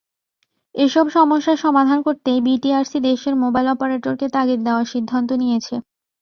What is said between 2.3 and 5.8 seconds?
BTRC দেশের mobile অপারেটরকে তাগিদ দেওয়ার সিদ্ধান্ত নিয়েছে।